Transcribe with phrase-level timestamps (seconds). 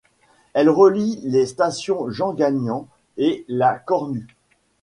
[0.53, 4.25] Elle relie les stations Jean-Gagnant et La Cornue.